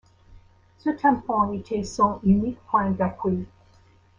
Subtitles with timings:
[0.79, 3.45] Ce tampon était son unique point d’appui.